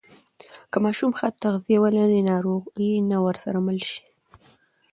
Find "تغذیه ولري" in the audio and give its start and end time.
1.43-2.21